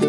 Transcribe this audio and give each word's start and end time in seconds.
Hey 0.00 0.06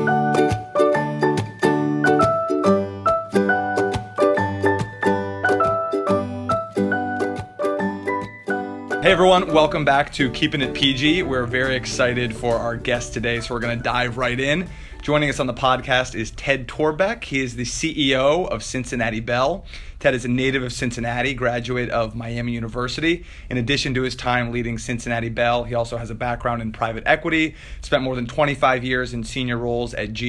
everyone, 9.11 9.51
welcome 9.53 9.83
back 9.83 10.13
to 10.13 10.29
Keeping 10.29 10.61
It 10.61 10.73
PG. 10.73 11.23
We're 11.23 11.45
very 11.45 11.75
excited 11.75 12.33
for 12.33 12.55
our 12.55 12.77
guest 12.77 13.13
today, 13.13 13.41
so 13.41 13.53
we're 13.53 13.59
going 13.59 13.77
to 13.77 13.83
dive 13.83 14.15
right 14.17 14.39
in. 14.39 14.69
Joining 15.01 15.29
us 15.31 15.39
on 15.39 15.47
the 15.47 15.53
podcast 15.53 16.13
is 16.13 16.29
Ted 16.29 16.67
Torbeck. 16.67 17.23
He 17.23 17.39
is 17.41 17.55
the 17.55 17.63
CEO 17.63 18.47
of 18.47 18.63
Cincinnati 18.63 19.19
Bell. 19.19 19.65
Ted 19.99 20.15
is 20.15 20.25
a 20.25 20.27
native 20.27 20.63
of 20.63 20.73
Cincinnati, 20.73 21.35
graduate 21.35 21.89
of 21.91 22.15
Miami 22.15 22.53
University. 22.53 23.23
In 23.51 23.57
addition 23.57 23.93
to 23.95 24.01
his 24.01 24.15
time 24.15 24.51
leading 24.51 24.79
Cincinnati 24.79 25.29
Bell, 25.29 25.63
he 25.63 25.75
also 25.75 25.97
has 25.97 26.09
a 26.09 26.15
background 26.15 26.63
in 26.63 26.71
private 26.71 27.03
equity, 27.05 27.53
spent 27.81 28.01
more 28.01 28.15
than 28.15 28.25
25 28.25 28.83
years 28.83 29.13
in 29.13 29.23
senior 29.23 29.57
roles 29.59 29.93
at 29.93 30.11
GE. 30.13 30.23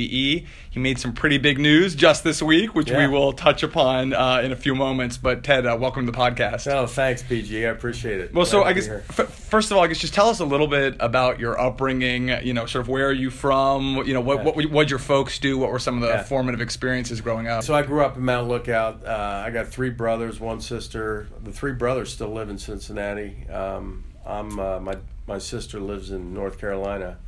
He 0.71 0.79
made 0.79 0.99
some 0.99 1.15
pretty 1.15 1.39
big 1.39 1.59
news 1.59 1.95
just 1.95 2.23
this 2.23 2.43
week, 2.43 2.75
which 2.75 2.91
Yeah. 2.91 2.99
we 2.99 3.09
will 3.09 3.33
touch 3.33 3.63
upon 3.63 4.13
uh, 4.13 4.43
in 4.45 4.53
a 4.53 4.57
few 4.57 4.75
moments. 4.75 5.17
But 5.17 5.43
Ted, 5.43 5.65
uh, 5.67 5.77
welcome 5.81 6.05
to 6.05 6.13
the 6.13 6.19
podcast. 6.19 6.71
Oh, 6.71 6.87
thanks, 6.87 7.23
PG. 7.23 7.65
I 7.67 7.71
appreciate 7.71 8.21
it. 8.21 8.35
Well, 8.35 8.45
so 8.47 8.63
I 8.65 8.75
guess 8.75 8.89
f- 8.89 9.29
first 9.33 9.71
of 9.71 9.79
all, 9.79 9.85
I 9.85 9.87
guess 9.87 9.99
just 9.99 10.13
tell 10.15 10.29
us 10.29 10.41
a 10.41 10.45
little 10.47 10.69
bit 10.69 10.97
about 11.01 11.41
your 11.41 11.59
upbringing. 11.59 12.29
You 12.43 12.53
know, 12.53 12.67
sort 12.67 12.83
of 12.83 12.89
where 12.89 13.07
are 13.09 13.13
you 13.13 13.31
from? 13.31 13.97
You 14.07 14.13
know, 14.13 14.21
what 14.21 14.45
what 14.45 14.62
what 14.67 14.91
your 14.91 14.99
folks 14.99 15.39
do? 15.39 15.59
What 15.59 15.71
were 15.71 15.79
some 15.79 15.97
of 15.97 16.03
the 16.03 16.09
Yeah. 16.15 16.23
formative 16.23 16.61
experiences 16.61 17.21
growing 17.21 17.49
up? 17.49 17.63
So 17.65 17.75
I 17.75 17.83
grew 17.83 18.05
up 18.05 18.17
in 18.17 18.25
Mount 18.25 18.49
Lookout. 18.49 19.05
Uh, 19.07 19.43
I 19.47 19.51
got 19.51 19.69
three 19.69 19.91
brothers, 19.91 20.41
one 20.41 20.61
sister. 20.61 21.27
The 21.43 21.53
three 21.53 21.73
brothers 21.73 22.13
still 22.13 22.33
live 22.33 22.49
in 22.51 22.59
Cincinnati. 22.59 23.47
Um, 23.51 24.05
I'm 24.27 24.59
uh, 24.59 24.81
my 24.81 24.97
my 25.27 25.39
sister 25.39 25.81
lives 25.81 26.11
in 26.11 26.33
North 26.35 26.59
Carolina. 26.59 27.19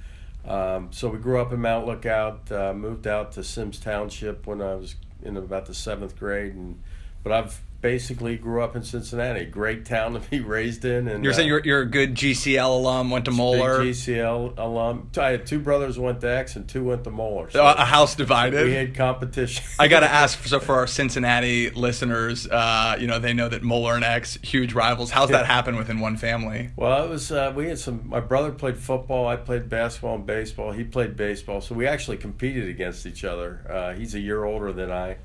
Um, 0.46 0.88
so 0.90 1.08
we 1.08 1.18
grew 1.18 1.40
up 1.40 1.52
in 1.52 1.60
Mount 1.60 1.86
Lookout. 1.86 2.50
Uh, 2.52 2.72
moved 2.74 3.06
out 3.06 3.32
to 3.32 3.42
Symmes 3.44 3.78
Township 3.80 4.46
when 4.46 4.60
I 4.60 4.74
was 4.74 4.94
in 5.22 5.36
about 5.36 5.66
the 5.66 5.74
seventh 5.74 6.18
grade, 6.18 6.54
and 6.54 6.80
but 7.22 7.32
I've 7.32 7.60
basically 7.84 8.38
grew 8.38 8.62
up 8.62 8.74
in 8.74 8.82
Cincinnati. 8.82 9.44
Great 9.44 9.84
town 9.84 10.14
to 10.14 10.18
be 10.30 10.40
raised 10.40 10.86
in. 10.86 11.06
And 11.06 11.22
You're 11.22 11.34
saying 11.34 11.48
uh, 11.48 11.56
you're, 11.56 11.64
you're 11.66 11.80
a 11.82 11.86
good 11.86 12.14
GCL 12.14 12.66
alum, 12.66 13.10
went 13.10 13.26
to 13.26 13.30
Moeller, 13.30 13.80
GCL 13.80 14.56
alum. 14.56 15.10
I 15.18 15.28
had 15.28 15.46
two 15.46 15.58
brothers 15.58 15.98
went 15.98 16.22
to 16.22 16.30
X 16.30 16.56
and 16.56 16.66
two 16.66 16.82
went 16.82 17.04
to 17.04 17.10
Moeller. 17.10 17.50
So 17.50 17.62
a 17.62 17.84
house 17.84 18.14
divided. 18.14 18.64
we 18.64 18.72
had 18.72 18.94
competition. 18.94 19.66
I 19.78 19.88
got 19.88 20.00
to 20.00 20.10
ask, 20.10 20.42
so 20.46 20.60
for 20.60 20.76
our 20.76 20.86
Cincinnati 20.86 21.68
listeners, 21.72 22.48
uh, 22.48 22.96
you 22.98 23.06
know, 23.06 23.18
they 23.18 23.34
know 23.34 23.50
that 23.50 23.62
Moeller 23.62 23.96
and 23.96 24.04
X, 24.04 24.38
huge 24.42 24.72
rivals. 24.72 25.10
How's 25.10 25.28
that 25.28 25.44
happen 25.44 25.76
within 25.76 26.00
one 26.00 26.16
family? 26.16 26.70
Well, 26.76 27.04
it 27.04 27.10
was 27.10 27.30
uh, 27.30 27.52
we 27.54 27.68
had 27.68 27.78
some. 27.78 28.08
My 28.08 28.20
brother 28.20 28.50
played 28.50 28.78
football. 28.78 29.28
I 29.28 29.36
played 29.36 29.68
basketball 29.68 30.14
and 30.14 30.24
baseball. 30.24 30.72
He 30.72 30.84
played 30.84 31.16
baseball, 31.16 31.60
so 31.60 31.74
we 31.74 31.86
actually 31.86 32.16
competed 32.16 32.66
against 32.66 33.04
each 33.04 33.24
other. 33.24 33.66
Uh, 33.68 33.92
he's 33.92 34.14
a 34.14 34.20
year 34.20 34.44
older 34.44 34.72
than 34.72 34.90
I, 34.90 35.18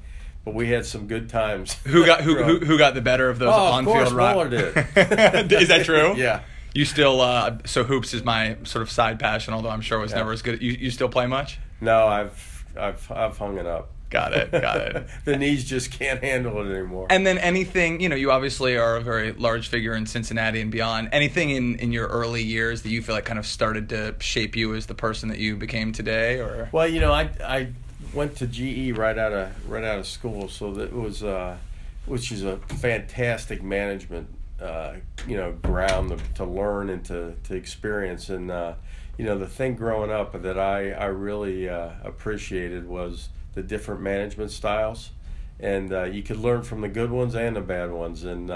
but 0.46 0.54
we 0.54 0.70
had 0.70 0.86
some 0.86 1.08
good 1.08 1.30
times. 1.30 1.74
Who 1.86 2.06
got 2.06 2.22
who, 2.22 2.44
who, 2.44 2.60
who 2.66 2.78
got 2.78 2.94
the 2.94 3.02
better 3.02 3.30
of 3.30 3.40
those 3.40 3.50
Oh, 3.54 3.68
of 3.68 3.88
on-field 3.88 4.14
course, 4.14 4.52
ri- 4.52 4.58
did. 4.58 5.52
is 5.62 5.68
that 5.68 5.84
true? 5.86 6.16
Yeah. 6.16 6.42
You 6.74 6.86
still 6.86 7.20
uh, 7.22 7.58
so 7.66 7.84
hoops 7.84 8.14
is 8.14 8.24
my 8.24 8.58
sort 8.64 8.84
of 8.84 8.92
side 8.92 9.20
passion, 9.20 9.54
although 9.54 9.70
I'm 9.70 9.82
sure 9.82 9.98
it 10.00 10.02
was 10.02 10.12
Yeah. 10.12 10.18
never 10.20 10.32
as 10.32 10.42
good. 10.42 10.62
You 10.62 10.72
you 10.74 10.92
still 10.92 11.10
play 11.10 11.26
much? 11.28 11.60
No, 11.82 12.08
I've 12.08 12.66
I've 12.78 13.12
I've 13.12 13.38
hung 13.38 13.58
it 13.58 13.66
up. 13.66 13.90
Got 14.12 14.34
it, 14.34 14.52
got 14.52 14.78
it. 14.82 15.08
the 15.26 15.38
knees 15.38 15.64
just 15.66 15.92
can't 15.92 16.24
handle 16.24 16.60
it 16.66 16.74
anymore. 16.74 17.06
And 17.12 17.28
then 17.28 17.38
anything, 17.38 18.02
you 18.02 18.10
know, 18.10 18.16
you 18.16 18.32
obviously 18.32 18.76
are 18.76 18.96
a 18.96 19.02
very 19.02 19.34
large 19.34 19.68
figure 19.68 19.94
in 19.94 20.08
Cincinnati 20.08 20.62
and 20.62 20.72
beyond. 20.72 21.10
Anything 21.12 21.52
in, 21.52 21.76
in 21.76 21.92
your 21.92 22.08
early 22.08 22.42
years 22.42 22.82
that 22.82 22.90
you 22.90 23.04
feel 23.04 23.14
like 23.14 23.26
kind 23.26 23.38
of 23.38 23.46
started 23.46 23.90
to 23.90 24.16
shape 24.20 24.56
you 24.56 24.74
as 24.74 24.88
the 24.88 24.96
person 24.96 25.30
that 25.30 25.38
you 25.38 25.56
became 25.58 25.92
today, 25.92 26.40
or 26.40 26.70
Well, 26.72 26.88
you 26.88 27.00
know, 27.02 27.12
I 27.14 27.30
I 27.44 27.68
went 28.14 28.36
to 28.38 28.48
GE 28.48 28.98
right 28.98 29.18
out 29.18 29.34
of 29.34 29.70
right 29.70 29.84
out 29.84 30.00
of 30.00 30.08
school, 30.08 30.50
so 30.50 30.74
that 30.74 30.94
was 30.94 31.24
uh, 31.24 31.58
which 32.06 32.32
is 32.32 32.44
a 32.44 32.58
fantastic 32.58 33.62
management 33.62 34.28
uh, 34.62 34.96
you 35.28 35.38
know 35.38 35.52
ground 35.52 36.10
to, 36.10 36.18
to 36.36 36.46
learn 36.46 36.90
and 36.90 37.04
to, 37.06 37.36
to 37.44 37.56
experience. 37.56 38.30
And 38.30 38.52
uh, 38.52 38.74
you 39.18 39.26
know, 39.26 39.38
the 39.38 39.48
thing 39.48 39.76
growing 39.76 40.12
up 40.12 40.42
that 40.42 40.58
I 40.58 40.92
I 40.92 41.06
really 41.06 41.70
uh, 41.70 41.92
appreciated 42.04 42.88
was 42.88 43.30
the 43.54 43.64
different 43.64 44.02
management 44.02 44.52
styles, 44.52 45.12
and 45.60 45.92
uh, 45.92 46.04
you 46.04 46.24
could 46.24 46.38
learn 46.38 46.64
from 46.64 46.82
the 46.82 46.90
good 46.90 47.12
ones 47.12 47.36
and 47.36 47.56
the 47.56 47.62
bad 47.62 47.92
ones, 47.92 48.24
and. 48.24 48.52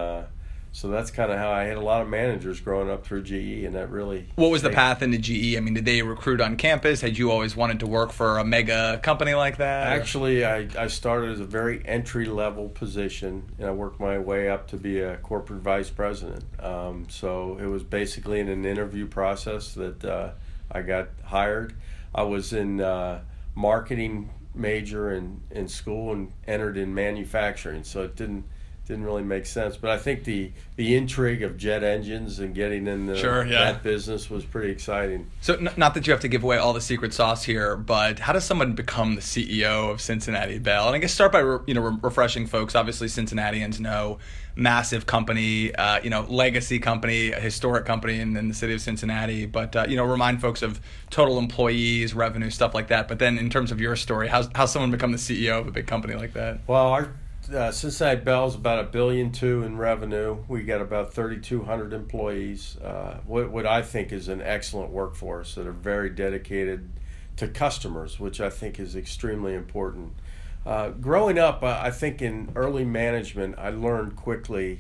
So 0.76 0.88
that's 0.88 1.12
kind 1.12 1.32
of 1.32 1.38
how 1.38 1.52
I 1.52 1.66
had 1.66 1.78
a 1.78 1.82
lot 1.82 2.02
of 2.02 2.10
managers 2.10 2.60
growing 2.60 2.90
up 2.90 3.06
through 3.06 3.22
GE, 3.22 3.64
and 3.64 3.76
that 3.76 3.92
really. 3.92 4.26
what 4.36 4.50
was 4.50 4.64
the 4.64 4.72
path 4.72 5.04
into 5.04 5.20
GE? 5.20 5.56
I 5.56 5.60
mean, 5.60 5.76
did 5.76 5.86
they 5.86 6.02
recruit 6.02 6.42
on 6.42 6.58
campus? 6.58 7.00
Had 7.00 7.16
you 7.16 7.30
always 7.30 7.56
wanted 7.56 7.80
to 7.82 7.86
work 7.86 8.12
for 8.12 8.40
a 8.40 8.44
mega 8.44 9.00
company 9.04 9.36
like 9.36 9.58
that? 9.58 9.86
Actually, 9.88 10.44
I, 10.44 10.68
I 10.78 10.88
started 10.88 11.30
as 11.30 11.40
a 11.40 11.46
very 11.46 11.84
entry 11.86 12.26
level 12.26 12.70
position, 12.70 13.52
and 13.60 13.68
I 13.68 13.72
worked 13.72 14.00
my 14.00 14.18
way 14.18 14.50
up 14.50 14.68
to 14.70 14.78
be 14.78 15.00
a 15.00 15.18
corporate 15.18 15.62
vice 15.62 15.92
president. 15.92 16.44
Um, 16.60 17.06
so 17.08 17.60
it 17.62 17.68
was 17.68 17.84
basically 17.84 18.40
in 18.40 18.50
an 18.50 18.66
interview 18.66 19.06
process 19.06 19.76
that 19.76 20.04
uh, 20.04 20.32
I 20.72 20.82
got 20.82 21.10
hired. 21.24 21.76
I 22.16 22.24
was 22.24 22.52
in 22.52 22.82
uh, 22.82 23.22
marketing 23.54 24.32
major 24.56 25.14
in, 25.14 25.42
in 25.52 25.68
school 25.68 26.12
and 26.14 26.32
entered 26.48 26.78
in 26.78 26.96
manufacturing, 26.96 27.84
so 27.84 28.02
it 28.02 28.16
didn't 28.16 28.46
didn't 28.86 29.06
really 29.06 29.24
make 29.24 29.46
sense. 29.46 29.78
But 29.78 29.90
I 29.92 29.98
think 29.98 30.24
the 30.24 30.52
the 30.76 30.96
intrigue 30.96 31.44
of 31.44 31.56
jet 31.58 31.84
engines 31.84 32.40
and 32.40 32.54
getting 32.56 32.88
into 32.88 33.16
Sure, 33.16 33.46
yeah. 33.46 33.72
that 33.72 33.84
business 33.84 34.30
was 34.30 34.44
pretty 34.44 34.72
exciting. 34.72 35.28
So, 35.42 35.54
n- 35.54 35.70
not 35.78 35.94
that 35.94 36.08
you 36.08 36.12
have 36.12 36.20
to 36.22 36.28
give 36.28 36.44
away 36.44 36.58
all 36.58 36.74
the 36.74 36.82
secret 36.82 37.14
sauce 37.14 37.44
here, 37.44 37.76
but 37.76 38.20
how 38.20 38.34
does 38.34 38.44
someone 38.44 38.74
become 38.74 39.16
the 39.16 39.22
CEO 39.22 39.92
of 39.92 40.02
Cincinnati 40.02 40.58
Bell? 40.58 40.88
And 40.88 40.96
I 40.96 41.00
guess 41.00 41.14
start 41.14 41.32
by 41.32 41.40
re- 41.40 41.60
you 41.68 41.74
know 41.74 41.82
re- 41.82 41.98
refreshing 42.02 42.48
folks. 42.48 42.76
Obviously, 42.76 43.08
Cincinnatians 43.08 43.80
know 43.80 44.20
massive 44.56 45.08
company, 45.08 45.74
uh, 45.76 46.00
you 46.04 46.10
know, 46.12 46.22
legacy 46.30 46.78
company, 46.78 47.32
a 47.32 47.40
historic 47.40 47.86
company 47.86 48.20
in, 48.20 48.38
in 48.38 48.48
the 48.50 48.54
city 48.54 48.72
of 48.74 48.82
Cincinnati. 48.82 49.46
But 49.48 49.76
uh, 49.76 49.86
you 49.88 49.96
know, 49.96 50.06
remind 50.06 50.42
folks 50.42 50.62
of 50.62 50.80
total 51.10 51.38
employees, 51.40 52.14
revenue, 52.14 52.50
stuff 52.50 52.74
like 52.76 52.88
that. 52.90 53.08
But 53.08 53.20
then, 53.20 53.38
in 53.38 53.50
terms 53.50 53.72
of 53.72 53.80
your 53.80 53.96
story, 53.96 54.28
how's 54.28 54.50
how 54.56 54.66
someone 54.66 54.92
become 54.92 55.12
the 55.12 55.18
CEO 55.18 55.60
of 55.60 55.68
a 55.68 55.72
big 55.72 55.88
company 55.88 56.16
like 56.16 56.34
that? 56.34 56.60
Well, 56.68 56.88
our 56.88 57.14
uh, 57.52 57.72
Cincinnati 57.72 58.22
Bell's 58.22 58.56
about 58.56 58.80
a 58.80 58.84
billion 58.84 59.32
two 59.32 59.64
in 59.64 59.78
revenue. 59.78 60.38
We 60.48 60.64
got 60.64 60.82
about 60.82 61.14
3,200 61.14 61.94
employees. 61.94 62.78
Uh, 62.78 63.20
what, 63.26 63.50
what 63.50 63.66
I 63.66 63.82
think 63.82 64.12
is 64.12 64.28
an 64.28 64.42
excellent 64.42 64.92
workforce 64.92 65.56
that 65.56 65.68
are 65.68 65.72
very 65.72 66.10
dedicated 66.10 66.90
to 67.38 67.48
customers, 67.48 68.20
which 68.20 68.40
I 68.40 68.50
think 68.50 68.80
is 68.80 68.96
extremely 68.96 69.54
important. 69.54 70.14
Uh, 70.66 70.90
growing 70.90 71.38
up, 71.38 71.64
I 71.64 71.92
think 71.92 72.22
in 72.22 72.52
early 72.56 72.86
management, 72.86 73.56
I 73.58 73.70
learned 73.70 74.16
quickly 74.16 74.80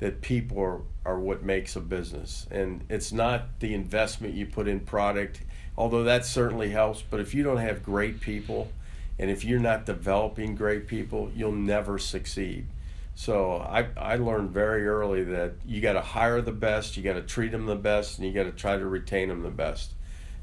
that 0.00 0.22
people 0.22 0.58
are, 0.58 0.80
are 1.04 1.20
what 1.20 1.42
makes 1.42 1.76
a 1.76 1.80
business. 1.80 2.46
And 2.50 2.84
it's 2.88 3.12
not 3.12 3.60
the 3.60 3.74
investment 3.74 4.34
you 4.34 4.46
put 4.46 4.66
in 4.66 4.80
product, 4.80 5.42
although 5.76 6.04
that 6.04 6.24
certainly 6.24 6.70
helps. 6.70 7.02
But 7.02 7.20
if 7.20 7.34
you 7.34 7.42
don't 7.42 7.58
have 7.58 7.84
great 7.84 8.20
people, 8.20 8.72
and 9.18 9.30
if 9.30 9.44
you're 9.44 9.60
not 9.60 9.86
developing 9.86 10.54
great 10.54 10.86
people, 10.86 11.30
you'll 11.34 11.52
never 11.52 11.98
succeed. 11.98 12.66
So 13.14 13.56
I, 13.56 13.88
I 13.96 14.16
learned 14.16 14.50
very 14.50 14.86
early 14.86 15.24
that 15.24 15.52
you 15.66 15.80
got 15.80 15.92
to 15.94 16.00
hire 16.00 16.40
the 16.40 16.52
best, 16.52 16.96
you 16.96 17.02
got 17.02 17.14
to 17.14 17.22
treat 17.22 17.52
them 17.52 17.66
the 17.66 17.76
best, 17.76 18.18
and 18.18 18.26
you 18.26 18.32
got 18.32 18.44
to 18.44 18.52
try 18.52 18.78
to 18.78 18.86
retain 18.86 19.28
them 19.28 19.42
the 19.42 19.50
best. 19.50 19.92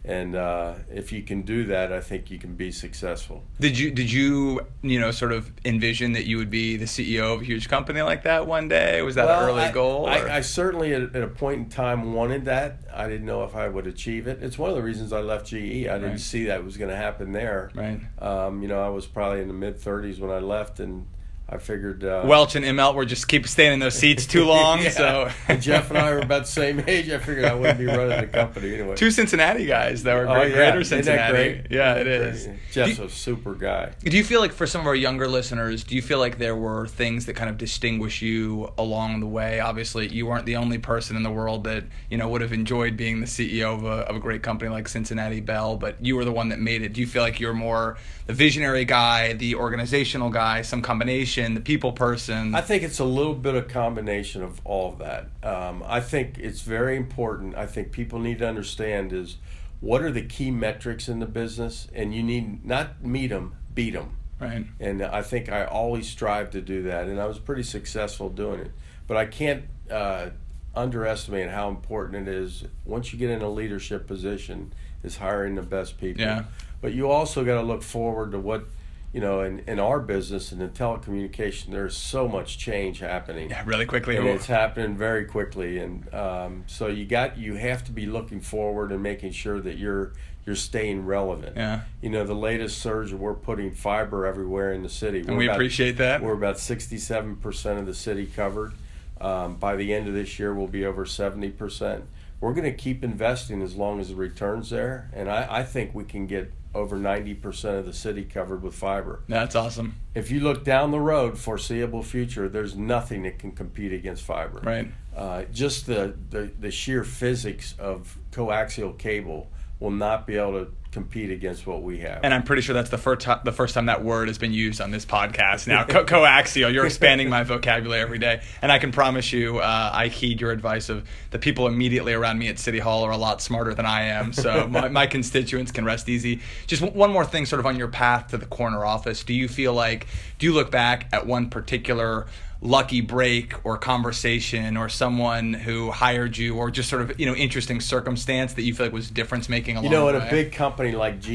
And 0.03 0.35
uh, 0.35 0.75
if 0.89 1.11
you 1.11 1.21
can 1.21 1.41
do 1.41 1.65
that, 1.65 1.91
I 1.91 1.99
think 1.99 2.31
you 2.31 2.39
can 2.39 2.55
be 2.55 2.71
successful. 2.71 3.43
Did 3.59 3.77
you 3.77 3.91
did 3.91 4.11
you 4.11 4.61
you 4.81 4.99
know 4.99 5.11
sort 5.11 5.33
of 5.33 5.51
envision 5.65 6.13
that 6.13 6.25
you 6.25 6.37
would 6.37 6.49
be 6.49 6.77
the 6.77 6.85
CEO 6.85 7.35
of 7.35 7.41
a 7.41 7.43
huge 7.43 7.67
company 7.67 8.01
like 8.01 8.23
that 8.23 8.47
one 8.47 8.69
day? 8.69 9.01
Was 9.01 9.15
that 9.15 9.27
an 9.27 9.49
early 9.49 9.63
I, 9.63 9.71
goal? 9.71 10.05
I, 10.07 10.37
I 10.37 10.41
certainly 10.41 10.93
at, 10.93 11.15
at 11.15 11.23
a 11.23 11.27
point 11.27 11.59
in 11.59 11.69
time 11.69 12.13
wanted 12.13 12.45
that. 12.45 12.79
I 12.93 13.07
didn't 13.07 13.25
know 13.25 13.43
if 13.43 13.55
I 13.55 13.67
would 13.67 13.85
achieve 13.85 14.27
it. 14.27 14.41
It's 14.41 14.57
one 14.57 14.69
of 14.69 14.75
the 14.75 14.81
reasons 14.81 15.11
I 15.11 15.19
left 15.19 15.47
GE. 15.47 15.87
I 15.87 15.99
didn't 15.99 16.19
see 16.19 16.45
that 16.45 16.63
was 16.63 16.77
going 16.77 16.89
to 16.89 16.95
happen 16.95 17.33
there. 17.33 17.71
Right. 17.75 17.99
Um, 18.19 18.61
you 18.61 18.67
know, 18.67 18.81
I 18.81 18.89
was 18.89 19.05
probably 19.05 19.41
in 19.41 19.47
the 19.47 19.53
mid 19.53 19.77
30s 19.77 20.19
when 20.19 20.31
I 20.31 20.39
left, 20.39 20.79
and 20.79 21.07
I 21.49 21.57
figured. 21.59 22.03
Uh, 22.03 22.23
Welch 22.25 22.55
and 22.55 22.65
Immelt 22.65 22.95
were 22.95 23.05
just 23.05 23.27
keep 23.29 23.47
staying 23.47 23.71
in 23.73 23.79
those 23.79 23.95
seats 23.97 24.25
too 24.25 24.43
long. 24.43 24.81
Yeah. 24.87 24.89
So 24.89 25.31
Jeff 25.59 25.89
and 25.89 25.97
I 25.97 26.11
were 26.11 26.19
about 26.19 26.41
the 26.43 26.51
same 26.51 26.83
age. 26.87 27.09
I 27.09 27.19
figured 27.19 27.45
I 27.45 27.53
wouldn't 27.53 27.79
be 27.79 27.85
running 27.85 28.19
the 28.19 28.27
company 28.27 28.73
anyway. 28.73 28.95
two 28.95 29.11
Cincinnati 29.11 29.65
guys 29.65 30.03
that 30.03 30.13
were 30.15 30.27
Oh, 30.29 30.33
great, 30.33 30.49
yeah. 30.51 30.55
greater 30.57 30.83
Cincinnati. 30.83 31.31
great? 31.33 31.67
Yeah, 31.71 31.95
it 31.95 32.07
is. 32.07 32.49
Jeff's 32.71 32.97
Do 32.97 33.03
a 33.05 33.09
super 33.09 33.53
guy. 33.55 33.93
Do 34.01 34.15
you 34.17 34.23
feel 34.25 34.41
like 34.41 34.51
for 34.51 34.67
some 34.67 34.81
of 34.81 34.87
our 34.87 34.95
younger 34.95 35.27
listeners, 35.27 35.83
do 35.85 35.95
you 35.95 36.01
feel 36.01 36.19
like 36.19 36.37
there 36.37 36.55
were 36.55 36.85
things 36.87 37.25
that 37.27 37.35
kind 37.37 37.49
of 37.49 37.57
distinguish 37.57 38.21
you 38.21 38.71
along 38.77 39.21
the 39.21 39.25
way? 39.27 39.59
Obviously, 39.61 40.07
you 40.09 40.25
weren't 40.25 40.45
the 40.45 40.57
only 40.57 40.77
person 40.79 41.15
in 41.15 41.23
the 41.23 41.31
world 41.31 41.63
that 41.63 41.85
you 42.09 42.17
know 42.17 42.27
would 42.27 42.41
have 42.41 42.53
enjoyed 42.53 42.97
being 42.97 43.21
the 43.21 43.25
CEO 43.25 43.73
of 43.73 43.85
a, 43.85 43.89
of 44.09 44.15
a 44.17 44.19
great 44.19 44.43
company 44.43 44.69
like 44.69 44.87
Cincinnati 44.89 45.39
Bell, 45.39 45.77
but 45.77 46.03
you 46.03 46.17
were 46.17 46.25
the 46.25 46.31
one 46.33 46.49
that 46.49 46.59
made 46.59 46.81
it. 46.81 46.91
Do 46.93 46.99
you 47.01 47.07
feel 47.07 47.21
like 47.21 47.39
you're 47.39 47.53
more 47.53 47.97
the 48.25 48.33
visionary 48.33 48.83
guy, 48.83 49.31
the 49.33 49.55
organizational 49.55 50.29
guy, 50.29 50.61
some 50.61 50.81
combination, 50.81 51.36
the 51.37 51.61
people 51.61 51.91
person? 51.91 52.55
I 52.55 52.61
think 52.61 52.83
it's 52.83 52.99
a 52.99 53.05
little 53.05 53.33
bit 53.33 53.55
of 53.55 53.67
combination 53.67 54.43
of 54.43 54.61
all 54.65 54.93
of 54.93 54.99
that. 54.99 55.27
Um, 55.43 55.83
I 55.85 55.99
think 55.99 56.37
it's 56.37 56.61
very 56.61 56.97
important. 56.97 57.55
I 57.55 57.65
think 57.65 57.91
people 57.91 58.19
need 58.19 58.39
to 58.39 58.47
understand 58.47 59.13
is 59.13 59.37
what 59.79 60.01
are 60.01 60.11
the 60.11 60.23
key 60.23 60.51
metrics 60.51 61.07
in 61.07 61.19
the 61.19 61.25
business, 61.25 61.87
and 61.93 62.13
you 62.13 62.23
need 62.23 62.65
not 62.65 63.03
meet 63.03 63.27
them, 63.27 63.55
beat 63.73 63.93
them. 63.93 64.15
Right. 64.39 64.65
And 64.79 65.01
I 65.03 65.21
think 65.21 65.49
I 65.49 65.65
always 65.65 66.07
strive 66.07 66.51
to 66.51 66.61
do 66.61 66.83
that, 66.83 67.07
and 67.07 67.19
I 67.19 67.25
was 67.25 67.39
pretty 67.39 67.63
successful 67.63 68.29
doing 68.29 68.59
it. 68.59 68.71
But 69.07 69.17
I 69.17 69.25
can't 69.25 69.65
uh, 69.89 70.29
underestimate 70.75 71.49
how 71.49 71.69
important 71.69 72.27
it 72.27 72.33
is 72.33 72.65
once 72.85 73.13
you 73.13 73.19
get 73.19 73.29
in 73.29 73.41
a 73.41 73.49
leadership 73.49 74.07
position 74.07 74.73
is 75.03 75.17
hiring 75.17 75.55
the 75.55 75.61
best 75.61 75.97
people. 75.97 76.21
Yeah. 76.21 76.43
But 76.81 76.93
you 76.93 77.09
also 77.09 77.43
got 77.43 77.55
to 77.55 77.63
look 77.63 77.81
forward 77.81 78.31
to 78.31 78.39
what 78.39 78.65
you 79.13 79.21
know, 79.21 79.41
in, 79.41 79.59
in 79.67 79.79
our 79.79 79.99
business 79.99 80.51
and 80.51 80.61
in 80.61 80.69
telecommunication, 80.71 81.71
there's 81.71 81.95
so 81.95 82.27
much 82.27 82.57
change 82.57 82.99
happening. 82.99 83.49
Yeah, 83.49 83.63
really 83.65 83.85
quickly. 83.85 84.17
And 84.17 84.27
it's 84.27 84.47
happening 84.47 84.97
very 84.97 85.25
quickly, 85.25 85.79
and 85.79 86.13
um, 86.13 86.63
so 86.67 86.87
you 86.87 87.05
got 87.05 87.37
you 87.37 87.55
have 87.55 87.83
to 87.85 87.91
be 87.91 88.05
looking 88.05 88.41
forward 88.41 88.91
and 88.91 89.01
making 89.01 89.31
sure 89.31 89.59
that 89.61 89.77
you're 89.77 90.13
you're 90.45 90.55
staying 90.55 91.05
relevant. 91.05 91.57
Yeah. 91.57 91.81
You 92.01 92.09
know, 92.09 92.23
the 92.23 92.33
latest 92.33 92.77
surge, 92.79 93.11
we're 93.11 93.33
putting 93.33 93.71
fiber 93.71 94.25
everywhere 94.25 94.71
in 94.71 94.81
the 94.81 94.89
city. 94.89 95.19
and 95.19 95.31
We're 95.31 95.35
we 95.35 95.45
about- 95.47 95.55
appreciate 95.55 95.97
that. 95.97 96.21
We're 96.21 96.33
about 96.33 96.55
67% 96.55 97.79
of 97.79 97.85
the 97.85 97.93
city 97.93 98.25
covered. 98.27 98.71
Um, 99.19 99.55
by 99.55 99.75
the 99.75 99.93
end 99.93 100.07
of 100.07 100.13
this 100.13 100.39
year, 100.39 100.53
we'll 100.53 100.67
be 100.67 100.85
over 100.85 101.03
70%. 101.05 102.03
We're 102.39 102.53
going 102.53 102.71
to 102.71 102.77
keep 102.77 103.03
investing 103.03 103.61
as 103.61 103.75
long 103.75 103.99
as 103.99 104.09
the 104.09 104.15
return's 104.15 104.69
there, 104.69 105.09
and 105.13 105.29
I, 105.29 105.47
I 105.49 105.63
think 105.63 105.95
we 105.95 106.03
can 106.03 106.27
get 106.27 106.53
over 106.75 106.97
90% 106.97 107.79
of 107.79 107.85
the 107.85 107.93
city 107.93 108.23
covered 108.23 108.61
with 108.61 108.75
fiber. 108.75 109.21
That's 109.27 109.55
awesome. 109.55 109.95
If 110.13 110.29
you 110.29 110.39
look 110.39 110.63
down 110.63 110.91
the 110.91 110.99
road, 110.99 111.37
foreseeable 111.37 112.03
future, 112.03 112.47
there's 112.47 112.75
nothing 112.75 113.23
that 113.23 113.39
can 113.39 113.51
compete 113.51 113.91
against 113.91 114.23
fiber. 114.23 114.59
Right. 114.59 114.91
Uh, 115.15 115.43
just 115.51 115.87
the, 115.87 116.15
the, 116.29 116.51
the 116.59 116.69
sheer 116.69 117.03
physics 117.03 117.73
of 117.79 118.19
coaxial 118.31 118.95
cable 118.95 119.49
will 119.79 119.91
not 119.91 120.25
be 120.25 120.35
able 120.37 120.65
to 120.65 120.71
compete 120.91 121.29
against 121.29 121.67
what 121.67 121.83
we 121.83 121.99
have. 121.99 122.21
And 122.23 122.33
I'm 122.33 122.41
pretty 122.41 122.63
sure 122.63 122.73
that's 122.73 122.89
the 122.89 122.97
first 122.97 123.21
time, 123.21 123.39
the 123.43 123.51
first 123.51 123.75
time 123.75 123.85
that 123.85 124.03
word 124.03 124.29
has 124.29 124.39
been 124.39 124.53
used 124.53 124.81
on 124.81 124.89
this 124.89 125.05
podcast. 125.05 125.67
Now, 125.67 125.83
Co- 125.87 126.05
coaxial. 126.05 126.73
You're 126.73 126.85
expanding 126.87 127.29
my 127.29 127.43
vocabulary 127.43 128.01
every 128.01 128.17
day, 128.17 128.41
and 128.61 128.71
I 128.71 128.79
can 128.79 128.91
promise 128.91 129.31
you, 129.31 129.59
uh, 129.59 129.91
I 129.93 130.07
heed 130.07 130.41
your 130.41 130.51
advice. 130.51 130.89
Of 130.89 131.07
the 131.29 131.37
people 131.37 131.67
immediately 131.67 132.13
around 132.13 132.39
me 132.39 132.47
at 132.47 132.57
City 132.57 132.79
Hall 132.79 133.03
are 133.03 133.11
a 133.11 133.17
lot 133.17 133.41
smarter 133.41 133.75
than 133.75 133.85
I 133.85 134.03
am, 134.03 134.33
so 134.33 134.67
my, 134.71 134.87
my 134.87 135.05
constituents 135.05 135.71
can 135.71 135.85
rest 135.85 136.09
easy. 136.09 136.41
Just 136.65 136.81
w- 136.81 136.97
one 136.97 137.11
more 137.11 137.25
thing, 137.25 137.45
sort 137.45 137.59
of 137.59 137.65
on 137.67 137.77
your 137.77 137.89
path 137.89 138.29
to 138.29 138.37
the 138.37 138.47
corner 138.47 138.83
office. 138.83 139.23
Do 139.23 139.33
you 139.33 139.47
feel 139.47 139.73
like, 139.73 140.07
do 140.39 140.47
you 140.47 140.53
look 140.53 140.71
back 140.71 141.09
at 141.13 141.27
one 141.27 141.49
particular? 141.49 142.25
Lucky 142.61 143.01
break 143.01 143.53
or 143.65 143.77
conversation 143.77 144.77
or 144.77 144.89
someone 144.89 145.53
who 145.53 145.91
hired 145.91 146.35
you 146.37 146.55
or 146.55 146.71
just 146.71 146.89
sort 146.89 147.01
of 147.03 147.19
you 147.19 147.25
know 147.25 147.35
interesting 147.35 147.79
circumstance 147.79 148.53
that 148.53 148.63
you 148.63 148.73
feel 148.73 148.87
like 148.87 148.93
was 148.93 149.09
difference 149.11 149.47
making 149.47 149.75
along 149.77 149.85
You 149.85 149.91
know, 149.91 150.05
way? 150.07 150.15
a 150.15 150.29
big 150.31 150.51
company 150.51 150.93
like 150.93 151.21
GE, 151.21 151.29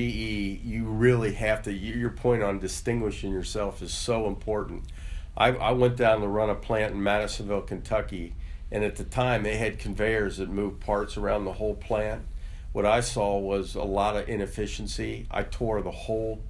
you 0.65 0.85
really 0.85 1.33
have 1.35 1.63
to. 1.63 1.73
Your 1.73 2.11
point 2.11 2.43
on 2.43 2.59
distinguishing 2.59 3.31
yourself 3.33 3.83
is 3.83 3.93
so 3.93 4.27
important. 4.27 4.83
I, 5.37 5.49
I 5.53 5.71
went 5.73 5.97
down 5.97 6.21
to 6.21 6.29
run 6.29 6.51
a 6.51 6.55
plant 6.55 6.93
in 6.95 7.03
Madisonville, 7.03 7.63
Kentucky, 7.63 8.35
and 8.71 8.83
at 8.85 8.97
the 8.97 9.05
time 9.05 9.45
they 9.45 9.57
had 9.57 9.79
conveyors 9.79 10.39
that 10.39 10.49
moved 10.51 10.81
parts 10.81 11.17
around 11.17 11.45
the 11.45 11.53
whole 11.55 11.75
plant. 11.75 12.23
What 12.73 12.85
I 12.85 13.01
saw 13.01 13.39
was 13.39 13.75
a 13.75 13.83
lot 13.85 14.17
of 14.17 14.29
inefficiency. 14.29 15.27
I 15.31 15.43
tore 15.45 15.83
the 15.83 15.91
whole 15.91 16.41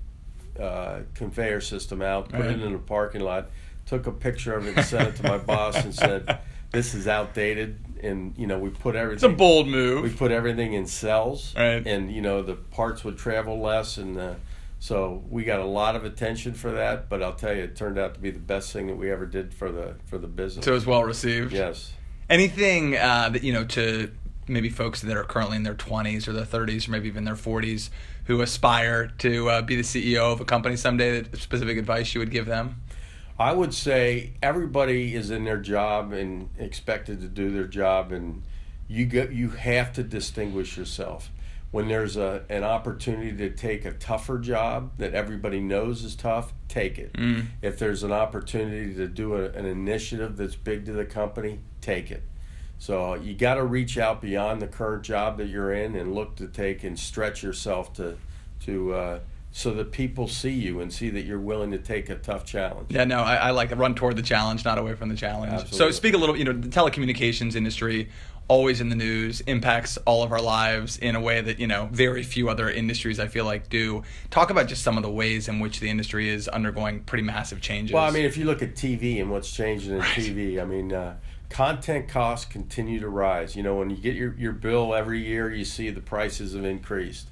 uh, 0.58 1.00
conveyor 1.14 1.60
system 1.60 2.00
out, 2.00 2.28
put 2.30 2.40
Right. 2.40 2.50
it 2.50 2.62
in 2.62 2.72
the 2.72 2.78
parking 2.78 3.20
lot, 3.22 3.50
took 3.87 4.06
a 4.06 4.12
picture 4.12 4.55
of 4.55 4.67
it, 4.67 4.76
and 4.76 4.87
sent 4.87 5.08
it 5.08 5.17
to 5.17 5.23
my 5.25 5.38
boss, 5.52 5.76
and 5.84 5.94
said, 5.94 6.38
"This 6.70 6.94
is 6.94 7.06
outdated." 7.08 7.79
And 8.02 8.34
you 8.37 8.46
know, 8.49 8.58
we 8.58 8.70
put 8.70 8.96
everything. 8.96 9.14
it's 9.31 9.34
a 9.34 9.37
bold 9.37 9.69
we 9.69 10.11
put 10.11 10.32
everything 10.32 10.73
in 10.73 10.87
cells, 10.87 11.55
Right. 11.56 11.87
and 11.87 12.11
you 12.11 12.20
know 12.20 12.43
the 12.43 12.55
parts 12.55 13.05
would 13.05 13.17
travel 13.17 13.61
less, 13.61 13.96
and 13.96 14.19
uh, 14.19 14.34
so 14.81 15.23
we 15.31 15.44
got 15.44 15.61
a 15.61 15.64
lot 15.64 15.94
of 15.94 16.05
attention 16.05 16.52
for 16.55 16.73
that. 16.73 17.08
But 17.08 17.23
I'll 17.23 17.34
tell 17.34 17.55
you, 17.55 17.62
it 17.62 17.76
turned 17.76 17.99
out 17.99 18.14
to 18.14 18.20
be 18.20 18.31
the 18.32 18.40
best 18.40 18.73
thing 18.73 18.88
that 18.88 18.96
we 18.96 19.11
ever 19.11 19.25
did 19.26 19.55
for 19.55 19.70
the 19.70 19.94
for 20.06 20.19
the 20.19 20.26
business. 20.26 20.64
so 20.64 20.73
it 20.73 20.75
was 20.75 20.87
well 20.87 21.05
received 21.05 21.52
yes, 21.52 21.93
anything 22.28 22.96
uh, 22.96 23.28
that 23.28 23.44
you 23.44 23.52
know 23.52 23.64
to 23.67 24.11
maybe 24.49 24.69
folks 24.69 25.00
that 25.02 25.17
are 25.17 25.23
currently 25.23 25.56
in 25.56 25.62
their 25.62 25.75
20s 25.75 26.26
or 26.26 26.32
their 26.32 26.44
30s 26.44 26.88
or 26.88 26.90
maybe 26.90 27.06
even 27.06 27.23
their 27.25 27.37
40s 27.37 27.90
who 28.25 28.40
aspire 28.43 29.06
to 29.19 29.49
uh, 29.49 29.62
be 29.62 29.76
the 29.76 29.82
ceo 29.82 30.32
of 30.32 30.40
a 30.40 30.44
company 30.44 30.75
someday 30.75 31.20
that 31.20 31.38
specific 31.40 31.78
advice 31.78 32.12
you 32.12 32.19
would 32.19 32.32
give 32.32 32.46
them 32.46 32.82
I 33.42 33.52
would 33.52 33.74
say 33.74 34.34
everybody 34.40 35.16
is 35.16 35.32
in 35.32 35.42
their 35.42 35.58
job 35.58 36.12
and 36.12 36.48
expected 36.58 37.20
to 37.22 37.26
do 37.26 37.50
their 37.50 37.66
job, 37.66 38.12
and 38.12 38.44
you 38.86 39.04
get 39.04 39.32
you 39.32 39.50
have 39.50 39.92
to 39.94 40.04
distinguish 40.04 40.76
yourself. 40.76 41.28
When 41.72 41.88
there's 41.88 42.16
a 42.16 42.44
an 42.48 42.62
opportunity 42.62 43.36
to 43.38 43.50
take 43.50 43.84
a 43.84 43.94
tougher 43.94 44.38
job 44.38 44.92
that 44.98 45.12
everybody 45.12 45.58
knows 45.58 46.04
is 46.04 46.14
tough, 46.14 46.52
take 46.68 47.00
it. 47.00 47.14
Mm. 47.14 47.46
If 47.62 47.80
there's 47.80 48.04
an 48.04 48.12
opportunity 48.12 48.94
to 48.94 49.08
do 49.08 49.34
a, 49.34 49.46
an 49.50 49.66
initiative 49.66 50.36
that's 50.36 50.54
big 50.54 50.86
to 50.86 50.92
the 50.92 51.04
company, 51.04 51.58
take 51.80 52.12
it. 52.12 52.22
So 52.78 53.14
you 53.14 53.34
got 53.34 53.54
to 53.54 53.64
reach 53.64 53.98
out 53.98 54.22
beyond 54.22 54.62
the 54.62 54.68
current 54.68 55.02
job 55.02 55.38
that 55.38 55.48
you're 55.48 55.72
in 55.72 55.96
and 55.96 56.14
look 56.14 56.36
to 56.36 56.46
take 56.46 56.84
and 56.84 56.96
stretch 56.96 57.42
yourself 57.42 57.92
to 57.94 58.18
to 58.66 58.94
uh, 58.94 59.18
so 59.54 59.75
that 59.75 59.93
people 59.93 60.26
see 60.26 60.50
you 60.50 60.81
and 60.81 60.90
see 60.90 61.10
that 61.10 61.22
you're 61.26 61.38
willing 61.38 61.70
to 61.70 61.78
take 61.78 62.08
a 62.08 62.14
tough 62.16 62.46
challenge. 62.46 62.90
Yeah, 62.90 63.04
no, 63.04 63.19
I, 63.19 63.37
I 63.37 63.50
like 63.50 63.69
to 63.69 63.76
run 63.76 63.94
toward 63.94 64.16
the 64.16 64.22
challenge, 64.22 64.64
not 64.64 64.78
away 64.78 64.94
from 64.94 65.10
the 65.10 65.14
challenge. 65.14 65.52
Absolutely. 65.52 65.78
So 65.78 65.90
speak 65.90 66.14
a 66.14 66.16
little, 66.16 66.34
you 66.34 66.44
know, 66.44 66.52
the 66.52 66.69
telecommunications 66.69 67.54
industry, 67.54 68.08
always 68.49 68.81
in 68.81 68.88
the 68.88 68.96
news, 68.96 69.43
impacts 69.43 69.99
all 69.99 70.22
of 70.22 70.32
our 70.32 70.40
lives 70.40 70.96
in 70.96 71.14
a 71.16 71.20
way 71.20 71.43
that, 71.43 71.58
you 71.58 71.66
know, 71.66 71.90
very 71.93 72.22
few 72.22 72.49
other 72.49 72.70
industries 72.70 73.20
I 73.20 73.26
feel 73.26 73.44
like 73.44 73.69
do. 73.69 74.02
Talk 74.31 74.49
about 74.49 74.69
just 74.69 74.82
some 74.82 74.96
of 74.96 75.02
the 75.02 75.10
ways 75.10 75.49
in 75.49 75.60
which 75.60 75.81
the 75.81 75.90
industry 75.90 76.31
is 76.31 76.49
undergoing 76.49 77.00
pretty 77.00 77.25
massive 77.25 77.60
changes. 77.60 77.93
Well, 77.93 78.04
I 78.04 78.10
mean, 78.10 78.25
if 78.25 78.38
you 78.38 78.46
look 78.46 78.62
at 78.62 78.75
TV 78.75 79.20
and 79.20 79.31
what's 79.31 79.52
changing 79.52 79.94
in 79.94 80.00
TV, 80.00 80.62
I 80.62 80.64
mean, 80.64 80.94
uh, 80.94 81.16
content 81.50 82.08
costs 82.08 82.46
continue 82.46 83.00
to 83.00 83.08
rise. 83.10 83.54
You 83.54 83.62
know, 83.62 83.76
when 83.76 83.90
you 83.90 83.96
get 83.96 84.14
your, 84.14 84.34
your 84.38 84.52
bill 84.52 84.94
every 84.94 85.22
year, 85.22 85.52
you 85.52 85.66
see 85.66 85.90
the 85.90 86.00
prices 86.00 86.54
have 86.54 86.64
increased. 86.64 87.28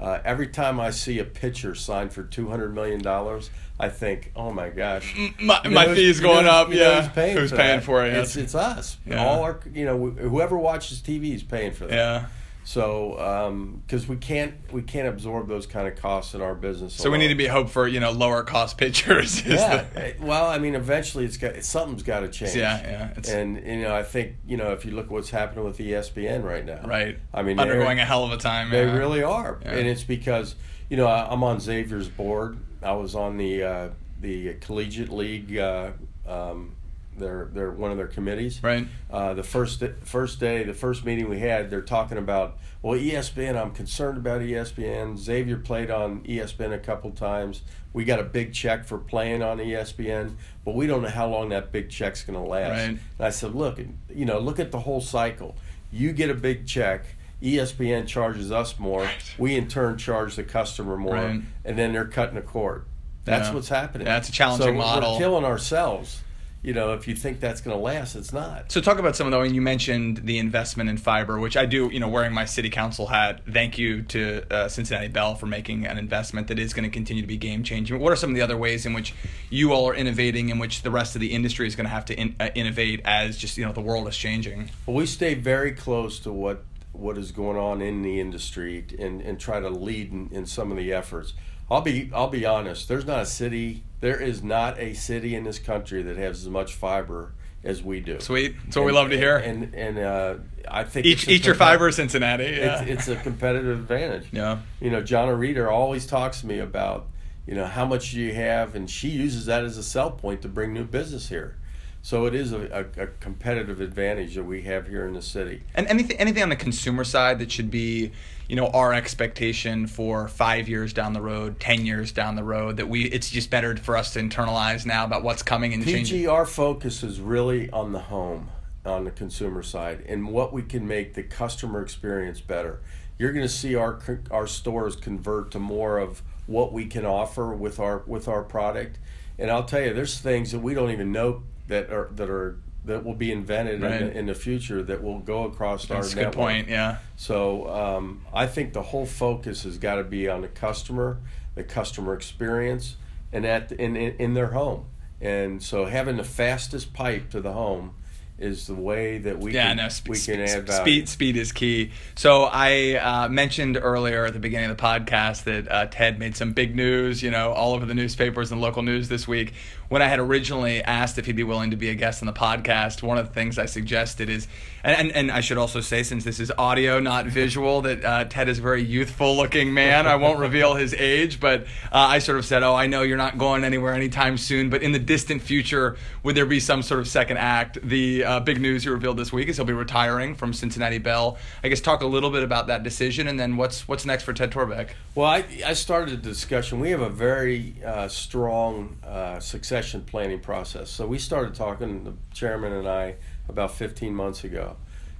Uh, 0.00 0.18
every 0.24 0.46
time 0.46 0.80
I 0.80 0.90
see 0.90 1.18
a 1.18 1.24
pitcher 1.24 1.74
signed 1.74 2.12
for 2.12 2.22
two 2.22 2.48
hundred 2.48 2.74
million 2.74 3.00
dollars, 3.02 3.50
I 3.78 3.88
think, 3.90 4.32
"Oh 4.34 4.50
my 4.50 4.70
gosh, 4.70 5.14
my, 5.38 5.60
You 5.64 5.70
know 5.70 5.74
my 5.74 5.94
fee's 5.94 6.18
you 6.20 6.26
know 6.26 6.32
going 6.34 6.46
up. 6.46 6.72
yeah. 6.72 7.02
who's 7.02 7.12
paying, 7.12 7.36
Who's 7.36 7.50
for, 7.50 7.56
paying 7.56 7.80
for 7.80 8.06
it? 8.06 8.14
It's 8.14 8.34
it's 8.36 8.54
us. 8.54 8.96
Yeah. 9.06 9.24
All 9.24 9.42
our, 9.42 9.60
you 9.74 9.84
know, 9.84 9.98
whoever 10.10 10.56
watches 10.56 11.00
TV 11.02 11.34
is 11.34 11.42
paying 11.42 11.72
for 11.72 11.86
that. 11.86 11.94
yeah. 11.94 12.26
So, 12.64 13.80
because 13.86 14.06
we 14.06 14.16
can't 14.16 14.54
we 14.72 14.82
can't 14.82 15.08
absorb 15.08 15.48
those 15.48 15.66
kind 15.66 15.88
of 15.88 15.96
costs 15.96 16.34
in 16.34 16.40
our 16.40 16.54
business. 16.54 16.94
So 16.94 17.10
we 17.10 17.18
need 17.18 17.28
to 17.28 17.34
be 17.34 17.46
hope 17.46 17.68
for, 17.70 17.88
you 17.88 18.00
know, 18.00 18.10
lower 18.12 18.42
cost 18.42 18.78
pitchers. 18.78 19.38
is 19.46 19.54
Yeah. 19.60 19.84
the- 19.92 20.14
well, 20.20 20.46
I 20.46 20.58
mean, 20.58 20.74
eventually 20.74 21.24
it's 21.24 21.36
got 21.36 21.62
something's 21.64 22.02
got 22.02 22.20
to 22.20 22.28
change. 22.28 22.54
yeah, 22.54 22.80
yeah. 22.82 23.08
It's 23.16 23.28
And 23.30 23.56
you 23.66 23.82
know, 23.82 23.94
I 23.94 24.02
think 24.02 24.36
you 24.46 24.56
know 24.56 24.72
if 24.72 24.84
you 24.84 24.92
look 24.92 25.06
at 25.06 25.10
what's 25.12 25.30
happening 25.30 25.64
with 25.64 25.78
ESPN 25.78 26.44
right 26.44 26.64
now, 26.64 26.80
right. 26.86 27.18
I 27.34 27.42
mean, 27.42 27.58
undergoing 27.58 27.98
a 27.98 28.04
hell 28.04 28.24
of 28.24 28.32
a 28.32 28.36
time. 28.36 28.70
They 28.70 28.84
yeah. 28.84 28.96
really 28.96 29.22
are, 29.22 29.58
Yeah. 29.62 29.72
and 29.76 29.88
it's 29.88 30.04
because 30.04 30.54
you 30.88 30.96
know 30.96 31.06
I- 31.06 31.32
I'm 31.32 31.42
on 31.42 31.60
Xavier's 31.60 32.08
board. 32.08 32.58
I 32.82 32.92
was 32.92 33.14
on 33.14 33.36
the 33.36 33.62
uh, 33.64 33.88
the 34.20 34.54
collegiate 34.60 35.10
league. 35.10 35.56
Uh, 35.56 35.90
um, 36.28 36.76
they're 37.16 37.48
they're 37.52 37.70
one 37.70 37.90
of 37.90 37.96
their 37.96 38.06
committees. 38.06 38.62
Right. 38.62 38.86
Uh, 39.10 39.34
the 39.34 39.42
first 39.42 39.82
first 40.04 40.40
day, 40.40 40.62
the 40.64 40.74
first 40.74 41.04
meeting 41.04 41.28
we 41.28 41.38
had, 41.40 41.70
they're 41.70 41.82
talking 41.82 42.18
about 42.18 42.58
well 42.82 42.98
ESPN. 42.98 43.60
I'm 43.60 43.72
concerned 43.72 44.18
about 44.18 44.40
ESPN. 44.40 45.18
Xavier 45.18 45.56
played 45.58 45.90
on 45.90 46.20
ESPN 46.22 46.72
a 46.72 46.78
couple 46.78 47.10
times. 47.10 47.62
We 47.92 48.04
got 48.04 48.20
a 48.20 48.24
big 48.24 48.52
check 48.54 48.84
for 48.84 48.98
playing 48.98 49.42
on 49.42 49.58
ESPN, 49.58 50.36
but 50.64 50.74
we 50.74 50.86
don't 50.86 51.02
know 51.02 51.08
how 51.08 51.28
long 51.28 51.48
that 51.48 51.72
big 51.72 51.90
check's 51.90 52.22
going 52.22 52.40
to 52.42 52.48
last. 52.48 52.70
Right. 52.70 52.80
And 52.88 53.00
I 53.18 53.30
said, 53.30 53.54
look, 53.54 53.80
you 54.14 54.24
know, 54.24 54.38
look 54.38 54.60
at 54.60 54.70
the 54.70 54.78
whole 54.80 55.00
cycle. 55.00 55.56
You 55.90 56.12
get 56.12 56.30
a 56.30 56.34
big 56.34 56.68
check. 56.68 57.04
ESPN 57.42 58.06
charges 58.06 58.52
us 58.52 58.78
more. 58.78 59.02
Right. 59.02 59.34
We 59.38 59.56
in 59.56 59.66
turn 59.66 59.98
charge 59.98 60.36
the 60.36 60.44
customer 60.44 60.96
more, 60.96 61.14
Right. 61.14 61.40
and 61.64 61.76
then 61.78 61.92
they're 61.92 62.04
cutting 62.04 62.36
a 62.36 62.42
cord. 62.42 62.84
That's 63.24 63.48
Yeah. 63.48 63.54
what's 63.54 63.68
happening. 63.70 64.04
That's 64.04 64.28
a 64.28 64.32
challenging 64.32 64.66
so 64.68 64.72
model. 64.74 65.12
We're 65.14 65.18
killing 65.18 65.44
ourselves. 65.44 66.22
You 66.62 66.74
know, 66.74 66.92
if 66.92 67.08
you 67.08 67.14
think 67.14 67.40
that's 67.40 67.62
going 67.62 67.74
to 67.74 67.82
last, 67.82 68.14
it's 68.14 68.34
not. 68.34 68.70
So 68.70 68.82
talk 68.82 68.98
about 68.98 69.16
some 69.16 69.26
of 69.26 69.30
the. 69.30 69.40
Mean, 69.40 69.54
you 69.54 69.62
mentioned 69.62 70.18
the 70.18 70.38
investment 70.38 70.90
in 70.90 70.98
fiber, 70.98 71.40
which 71.40 71.56
I 71.56 71.64
do. 71.64 71.88
You 71.90 72.00
know, 72.00 72.08
wearing 72.08 72.34
my 72.34 72.44
city 72.44 72.68
council 72.68 73.06
hat. 73.06 73.40
Thank 73.50 73.78
you 73.78 74.02
to 74.02 74.44
uh, 74.52 74.68
Cincinnati 74.68 75.08
Bell 75.08 75.34
for 75.34 75.46
making 75.46 75.86
an 75.86 75.96
investment 75.96 76.48
that 76.48 76.58
is 76.58 76.74
going 76.74 76.84
to 76.84 76.90
continue 76.90 77.22
to 77.22 77.26
be 77.26 77.38
game 77.38 77.62
changing. 77.62 77.98
What 77.98 78.12
are 78.12 78.16
some 78.16 78.28
of 78.28 78.36
the 78.36 78.42
other 78.42 78.58
ways 78.58 78.84
in 78.84 78.92
which 78.92 79.14
you 79.48 79.72
all 79.72 79.88
are 79.88 79.94
innovating, 79.94 80.50
in 80.50 80.58
which 80.58 80.82
the 80.82 80.90
rest 80.90 81.14
of 81.14 81.22
the 81.22 81.32
industry 81.32 81.66
is 81.66 81.74
going 81.74 81.86
to 81.86 81.90
have 81.90 82.04
to 82.06 82.14
in, 82.14 82.36
uh, 82.38 82.50
innovate 82.54 83.00
as 83.06 83.38
just 83.38 83.56
you 83.56 83.64
know 83.64 83.72
the 83.72 83.80
world 83.80 84.06
is 84.06 84.16
changing? 84.16 84.70
Well, 84.84 84.96
we 84.96 85.06
stay 85.06 85.32
very 85.32 85.72
close 85.72 86.20
to 86.20 86.32
what 86.32 86.64
what 86.92 87.16
is 87.16 87.32
going 87.32 87.56
on 87.56 87.80
in 87.80 88.02
the 88.02 88.20
industry 88.20 88.84
and, 88.98 89.22
and 89.22 89.40
try 89.40 89.60
to 89.60 89.70
lead 89.70 90.12
in, 90.12 90.28
in 90.30 90.44
some 90.44 90.70
of 90.70 90.76
the 90.76 90.92
efforts. 90.92 91.32
I'll 91.70 91.80
be 91.82 92.10
I'll 92.12 92.28
be 92.28 92.44
honest. 92.44 92.88
There's 92.88 93.06
not 93.06 93.20
a 93.20 93.26
city. 93.26 93.84
There 94.00 94.20
is 94.20 94.42
not 94.42 94.78
a 94.78 94.94
city 94.94 95.34
in 95.34 95.44
this 95.44 95.58
country 95.58 96.02
that 96.02 96.16
has 96.16 96.40
as 96.42 96.48
much 96.48 96.74
fiber 96.74 97.32
as 97.62 97.82
we 97.82 98.00
do. 98.00 98.18
Sweet. 98.20 98.56
That's 98.64 98.76
what 98.76 98.86
we 98.86 98.92
love 98.92 99.10
to 99.10 99.18
hear. 99.18 99.36
And 99.36 99.74
and 99.74 99.98
uh, 99.98 100.34
I 100.68 100.84
think 100.84 101.06
each 101.06 101.28
each 101.28 101.46
your 101.46 101.54
fiber, 101.54 101.90
Cincinnati. 101.92 102.44
Yeah. 102.44 102.82
It's, 102.82 103.08
it's 103.08 103.08
a 103.08 103.22
competitive 103.22 103.78
advantage. 103.78 104.28
yeah. 104.32 104.60
You 104.80 104.90
know, 104.90 105.02
Johnna 105.02 105.34
Reeder 105.34 105.70
always 105.70 106.06
talks 106.06 106.40
to 106.40 106.46
me 106.46 106.58
about, 106.58 107.06
you 107.46 107.54
know, 107.54 107.66
how 107.66 107.84
much 107.84 108.12
do 108.12 108.20
you 108.20 108.34
have, 108.34 108.74
and 108.74 108.88
she 108.88 109.08
uses 109.08 109.46
that 109.46 109.64
as 109.64 109.76
a 109.76 109.82
sell 109.82 110.10
point 110.10 110.42
to 110.42 110.48
bring 110.48 110.72
new 110.72 110.84
business 110.84 111.28
here. 111.28 111.56
So 112.02 112.24
it 112.24 112.34
is 112.34 112.52
a, 112.52 112.86
a, 112.96 113.02
a 113.02 113.06
competitive 113.20 113.80
advantage 113.80 114.34
that 114.34 114.44
we 114.44 114.62
have 114.62 114.88
here 114.88 115.06
in 115.06 115.12
the 115.12 115.22
city. 115.22 115.62
And 115.74 115.86
anything 115.86 116.16
anything 116.16 116.42
on 116.42 116.48
the 116.48 116.56
consumer 116.56 117.04
side 117.04 117.38
that 117.40 117.52
should 117.52 117.70
be, 117.70 118.12
you 118.48 118.56
know, 118.56 118.68
our 118.68 118.94
expectation 118.94 119.86
for 119.86 120.26
five 120.26 120.68
years 120.68 120.92
down 120.94 121.12
the 121.12 121.20
road, 121.20 121.60
ten 121.60 121.84
years 121.84 122.10
down 122.10 122.36
the 122.36 122.44
road, 122.44 122.78
that 122.78 122.88
we 122.88 123.04
it's 123.04 123.30
just 123.30 123.50
better 123.50 123.76
for 123.76 123.96
us 123.96 124.14
to 124.14 124.20
internalize 124.20 124.86
now 124.86 125.04
about 125.04 125.22
what's 125.22 125.42
coming 125.42 125.74
and 125.74 125.84
changing. 125.84 126.18
PG, 126.18 126.26
our 126.26 126.46
focus 126.46 127.02
is 127.02 127.20
really 127.20 127.68
on 127.70 127.92
the 127.92 128.00
home, 128.00 128.50
on 128.86 129.04
the 129.04 129.10
consumer 129.10 129.62
side, 129.62 130.02
and 130.08 130.28
what 130.28 130.54
we 130.54 130.62
can 130.62 130.88
make 130.88 131.14
the 131.14 131.22
customer 131.22 131.82
experience 131.82 132.40
better. 132.40 132.80
You're 133.18 133.32
going 133.32 133.46
to 133.46 133.52
see 133.52 133.74
our 133.74 134.00
our 134.30 134.46
stores 134.46 134.96
convert 134.96 135.50
to 135.50 135.58
more 135.58 135.98
of 135.98 136.22
what 136.46 136.72
we 136.72 136.86
can 136.86 137.04
offer 137.04 137.52
with 137.54 137.78
our 137.78 137.98
with 138.06 138.26
our 138.26 138.42
product, 138.42 138.98
and 139.38 139.50
I'll 139.50 139.64
tell 139.64 139.82
you, 139.82 139.92
there's 139.92 140.18
things 140.18 140.52
that 140.52 140.60
we 140.60 140.72
don't 140.72 140.90
even 140.90 141.12
know 141.12 141.42
that 141.70 141.90
are 141.90 142.10
that 142.16 142.28
are 142.28 142.58
that 142.84 143.04
will 143.04 143.14
be 143.14 143.30
invented 143.32 143.82
Right. 143.82 144.00
in, 144.00 144.06
the, 144.08 144.18
in 144.20 144.26
the 144.26 144.34
future 144.34 144.82
that 144.82 145.02
will 145.02 145.18
go 145.20 145.44
across 145.44 145.90
our 145.90 145.96
That's 146.00 146.12
a 146.14 146.16
network. 146.16 146.32
good 146.32 146.38
point. 146.38 146.68
Yeah. 146.68 146.96
So 147.16 147.68
um, 147.68 148.22
I 148.32 148.46
think 148.46 148.72
the 148.72 148.82
whole 148.82 149.04
focus 149.06 149.64
has 149.64 149.76
got 149.78 149.96
to 149.96 150.04
be 150.04 150.28
on 150.28 150.40
the 150.40 150.48
customer, 150.48 151.18
the 151.54 151.62
customer 151.64 152.14
experience, 152.14 152.96
and 153.32 153.44
at 153.46 153.72
in, 153.72 153.96
in 153.96 154.14
in 154.18 154.34
their 154.34 154.48
home. 154.52 154.84
And 155.20 155.62
so 155.62 155.84
having 155.86 156.16
the 156.16 156.24
fastest 156.24 156.92
pipe 156.94 157.28
to 157.30 157.40
the 157.42 157.52
home 157.52 157.94
is 158.40 158.66
the 158.66 158.74
way 158.74 159.18
that 159.18 159.38
we 159.38 159.52
yeah, 159.52 159.68
can 159.68 159.76
no, 159.76 159.88
sp- 159.92 160.08
we 160.08 160.16
sp- 160.16 160.32
can 160.32 160.40
add 160.40 160.66
value. 160.66 160.82
speed. 160.82 161.08
Speed 161.08 161.36
is 161.36 161.52
key. 161.52 161.90
So 162.14 162.44
I 162.44 162.94
uh, 162.94 163.28
mentioned 163.28 163.78
earlier 163.80 164.24
at 164.24 164.32
the 164.32 164.38
beginning 164.38 164.70
of 164.70 164.76
the 164.76 164.82
podcast 164.82 165.44
that 165.44 165.70
uh, 165.70 165.86
Ted 165.86 166.18
made 166.18 166.36
some 166.36 166.52
big 166.52 166.74
news, 166.74 167.22
you 167.22 167.30
know, 167.30 167.52
all 167.52 167.74
over 167.74 167.84
the 167.84 167.94
newspapers 167.94 168.50
and 168.50 168.60
local 168.60 168.82
news 168.82 169.08
this 169.08 169.28
week. 169.28 169.52
When 169.88 170.02
I 170.02 170.06
had 170.06 170.20
originally 170.20 170.82
asked 170.84 171.18
if 171.18 171.26
he'd 171.26 171.34
be 171.34 171.42
willing 171.42 171.72
to 171.72 171.76
be 171.76 171.88
a 171.88 171.96
guest 171.96 172.22
on 172.22 172.26
the 172.26 172.32
podcast, 172.32 173.02
one 173.02 173.18
of 173.18 173.26
the 173.26 173.34
things 173.34 173.58
I 173.58 173.66
suggested 173.66 174.28
is, 174.30 174.46
and 174.84 174.96
and, 174.96 175.12
and 175.12 175.30
I 175.32 175.40
should 175.40 175.58
also 175.58 175.80
say, 175.80 176.04
since 176.04 176.22
this 176.22 176.38
is 176.38 176.52
audio, 176.56 177.00
not 177.00 177.26
visual, 177.40 177.82
that 177.82 178.04
uh, 178.04 178.24
Ted 178.24 178.48
is 178.48 178.60
a 178.60 178.62
very 178.62 178.82
youthful-looking 178.84 179.74
man. 179.74 180.06
I 180.06 180.14
won't 180.14 180.38
reveal 180.38 180.76
his 180.76 180.94
age, 180.94 181.40
but 181.40 181.62
uh, 181.62 181.66
I 181.92 182.20
sort 182.20 182.38
of 182.38 182.44
said, 182.46 182.62
"Oh, 182.62 182.74
I 182.74 182.86
know 182.86 183.02
you're 183.02 183.16
not 183.16 183.36
going 183.36 183.64
anywhere 183.64 183.92
anytime 183.92 184.38
soon, 184.38 184.70
but 184.70 184.82
in 184.82 184.92
the 184.92 184.98
distant 185.00 185.42
future, 185.42 185.96
would 186.22 186.36
there 186.36 186.46
be 186.46 186.60
some 186.60 186.82
sort 186.82 187.00
of 187.00 187.08
second 187.08 187.38
act?" 187.38 187.78
The 187.82 188.22
uh, 188.30 188.38
big 188.38 188.60
news 188.60 188.84
you 188.84 188.92
revealed 188.92 189.16
this 189.16 189.32
week 189.32 189.48
is 189.48 189.56
he'll 189.56 189.64
be 189.66 189.72
retiring 189.72 190.36
from 190.36 190.52
Cincinnati 190.52 190.98
Bell. 190.98 191.36
I 191.64 191.68
guess 191.68 191.80
talk 191.80 192.00
a 192.00 192.06
little 192.06 192.30
bit 192.30 192.44
about 192.44 192.68
that 192.68 192.84
decision, 192.84 193.26
and 193.26 193.40
then 193.40 193.56
what's 193.56 193.88
what's 193.88 194.06
next 194.06 194.22
for 194.22 194.32
Ted 194.32 194.52
Torbeck. 194.52 194.90
Well, 195.16 195.26
I, 195.26 195.44
I 195.66 195.72
started 195.72 196.14
a 196.14 196.16
discussion. 196.16 196.78
We 196.78 196.90
have 196.90 197.00
a 197.00 197.10
very 197.10 197.74
uh, 197.84 198.06
strong 198.06 198.98
uh, 199.04 199.40
succession 199.40 200.02
planning 200.02 200.38
process. 200.38 200.90
So 200.90 201.08
we 201.08 201.18
started 201.18 201.54
talking, 201.54 202.04
the 202.04 202.14
chairman 202.32 202.72
and 202.72 202.86
I, 202.88 203.16
about 203.48 203.74
15 203.74 204.14
months 204.14 204.44
ago. 204.44 204.76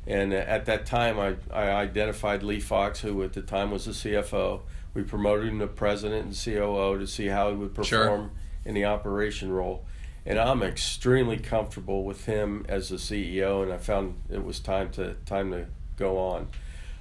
And 0.06 0.32
at 0.32 0.66
that 0.66 0.86
time, 0.86 1.18
I, 1.18 1.34
I 1.52 1.70
identified 1.72 2.44
Leigh 2.44 2.60
Fox, 2.60 3.00
who 3.00 3.22
at 3.24 3.32
the 3.32 3.42
time 3.42 3.72
was 3.72 3.86
the 3.86 3.90
CFO. 3.92 4.60
We 4.94 5.02
promoted 5.02 5.48
him 5.48 5.58
to 5.58 5.66
president 5.66 6.26
and 6.26 6.34
COO 6.34 6.96
to 6.98 7.06
see 7.06 7.26
how 7.26 7.50
he 7.50 7.56
would 7.56 7.74
Sure. 7.84 8.04
perform 8.04 8.30
in 8.64 8.74
the 8.74 8.84
operation 8.84 9.50
role. 9.50 9.84
And 10.26 10.38
I'm 10.38 10.62
extremely 10.62 11.38
comfortable 11.38 12.04
with 12.04 12.26
him 12.26 12.66
as 12.68 12.90
the 12.90 12.96
CEO, 12.96 13.62
and 13.62 13.72
I 13.72 13.78
found 13.78 14.20
it 14.30 14.44
was 14.44 14.60
time 14.60 14.90
to 14.92 15.14
time 15.26 15.50
to 15.52 15.66
go 15.96 16.18
on. 16.18 16.48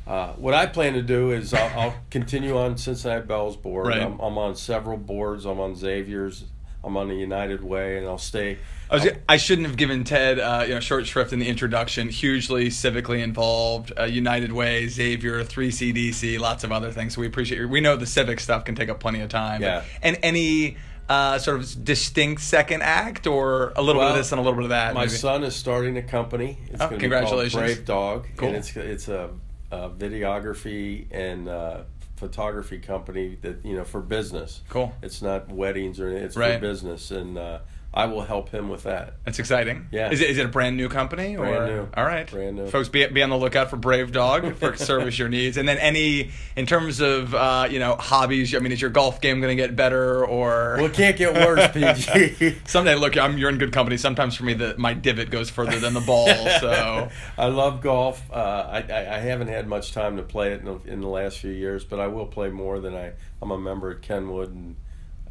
Uh, 0.08 0.34
what 0.34 0.56
I 0.56 0.66
plan 0.66 0.94
to 0.94 1.04
do 1.04 1.32
is 1.32 1.54
I'll, 1.54 1.80
I'll 1.80 1.96
continue 2.10 2.58
on 2.58 2.78
Cincinnati 2.78 3.28
Bell's 3.28 3.56
board. 3.56 3.88
Right. 3.88 4.02
I'm, 4.02 4.20
I'm 4.20 4.38
on 4.40 4.56
several 4.56 4.98
boards. 4.98 5.46
I'm 5.46 5.60
on 5.60 5.76
Xavier's. 5.76 6.46
I'm 6.84 6.96
on 6.96 7.10
the 7.10 7.16
United 7.16 7.62
Way, 7.64 7.98
and 7.98 8.08
I'll 8.08 8.18
stay. 8.18 8.58
I, 8.90 8.96
was, 8.96 9.08
I 9.28 9.38
shouldn't 9.38 9.68
have 9.68 9.76
given 9.76 10.06
Ted, 10.06 10.40
uh, 10.40 10.64
you 10.66 10.74
know, 10.74 10.80
short 10.80 11.06
shrift 11.06 11.34
in 11.34 11.40
the 11.40 11.48
introduction. 11.48 12.10
Hugely 12.10 12.70
civically 12.70 13.22
involved, 13.22 13.92
uh, 14.00 14.06
United 14.06 14.54
Way, 14.54 14.88
Xavier, 14.88 15.44
3CDC, 15.44 16.40
lots 16.40 16.64
of 16.64 16.72
other 16.72 16.92
things. 16.92 17.16
So 17.16 17.22
we 17.22 17.28
appreciate. 17.28 17.58
Your, 17.58 17.68
we 17.68 17.82
know 17.82 17.98
the 17.98 18.06
civic 18.06 18.40
stuff 18.40 18.66
can 18.66 18.76
take 18.76 18.90
up 18.90 19.00
plenty 19.00 19.20
of 19.20 19.30
time. 19.30 19.62
Yeah. 19.62 19.84
And 20.02 20.18
any 20.24 20.78
uh, 21.10 21.39
sort 21.39 21.60
of 21.60 21.84
distinct 21.84 22.42
second 22.42 22.84
act, 22.84 23.25
or 23.28 23.74
a 23.75 23.82
little 23.82 24.01
bit 24.01 24.12
of 24.12 24.16
this 24.18 24.32
and 24.32 24.39
a 24.39 24.44
little 24.44 24.56
bit 24.56 24.63
of 24.66 24.70
that. 24.70 24.94
My 24.94 25.01
maybe? 25.01 25.12
son 25.12 25.44
is 25.44 25.56
starting 25.56 25.98
a 25.98 26.04
company. 26.04 26.58
It's 26.70 26.82
Oh, 26.82 26.88
congratulations. 26.89 27.54
Be 27.54 27.58
called 27.58 27.66
Brave 27.75 27.86
Dog, 27.86 28.28
Cool. 28.38 28.48
and 28.50 28.58
it's 28.58 28.75
it's 28.75 29.08
a, 29.08 29.32
a 29.72 29.89
videography 29.89 31.08
and 31.12 31.50
uh, 31.50 31.82
photography 32.16 32.78
company 32.80 33.38
that 33.42 33.66
you 33.66 33.75
know 33.75 33.84
for 33.84 34.01
business. 34.01 34.62
Cool. 34.70 34.94
It's 35.01 35.22
not 35.22 35.50
weddings 35.50 36.00
or 36.00 36.08
anything. 36.08 36.25
It's 36.25 36.38
Right. 36.38 36.54
for 36.56 36.60
business, 36.60 37.12
and 37.12 37.38
uh, 37.38 37.60
I 37.91 38.05
will 38.05 38.22
help 38.22 38.50
him 38.50 38.69
with 38.69 38.84
that. 38.84 39.15
That's 39.25 39.39
exciting. 39.39 39.88
Yeah. 39.91 40.12
Is 40.12 40.22
it, 40.22 40.29
is 40.29 40.38
it 40.38 40.46
a 40.46 40.50
brand 40.50 40.77
new 40.77 40.89
company? 40.89 41.36
Brand 41.36 41.55
or? 41.55 41.67
new. 41.67 41.88
All 41.98 42.05
right. 42.05 42.29
Brand 42.29 42.58
new. 42.58 42.67
Folks, 42.67 42.88
be, 42.88 43.08
be 43.08 43.24
on 43.24 43.31
the 43.31 43.38
lookout 43.38 43.72
for 43.72 43.77
Brave 43.77 44.12
Dog 44.12 44.55
for 44.58 44.75
service 44.75 45.17
your 45.17 45.27
needs. 45.27 45.58
And 45.58 45.67
then 45.67 45.79
any, 45.79 46.29
in 46.55 46.67
terms 46.67 47.00
of, 47.00 47.34
uh, 47.34 47.67
you 47.69 47.79
know, 47.79 47.96
hobbies, 47.96 48.53
I 48.53 48.60
mean, 48.60 48.72
is 48.72 48.79
your 48.79 48.91
golf 48.91 49.22
game 49.22 49.41
going 49.41 49.58
to 49.58 49.62
get 49.62 49.75
better 49.75 50.24
or? 50.24 50.75
Well, 50.77 50.86
it 50.86 50.93
can't 50.93 51.17
get 51.17 51.34
worse, 51.34 51.67
PG. 51.72 52.60
Someday, 52.65 52.93
look, 52.93 53.17
I'm, 53.17 53.39
you're 53.39 53.50
in 53.50 53.58
good 53.58 53.74
company. 53.74 53.98
Sometimes 53.98 54.36
for 54.36 54.43
me, 54.43 54.53
the, 54.53 54.77
my 54.77 54.93
divot 54.93 55.31
goes 55.31 55.50
further 55.50 55.79
than 55.79 55.93
the 55.93 56.01
ball. 56.01 56.29
So, 56.60 57.10
I 57.38 57.48
love 57.48 57.81
golf. 57.81 58.22
Uh, 58.31 58.36
I, 58.36 58.81
I, 58.81 59.15
I 59.15 59.19
haven't 59.19 59.48
had 59.48 59.67
much 59.67 59.93
time 59.93 60.17
to 60.17 60.24
play 60.24 60.51
it 60.51 60.60
in 60.60 60.65
the, 60.65 60.79
in 60.86 61.00
the 61.00 61.08
last 61.08 61.38
few 61.39 61.51
years, 61.51 61.86
but 61.86 62.00
I 62.00 62.08
will 62.08 62.25
play 62.25 62.50
more 62.50 62.79
than 62.79 62.96
I. 62.96 63.13
I'm 63.41 63.51
a 63.51 63.58
member 63.58 63.91
at 63.91 64.01
Kenwood, 64.01 64.51
and 64.53 64.75